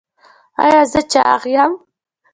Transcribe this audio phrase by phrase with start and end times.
[0.63, 1.73] ایا زه چاغ یم؟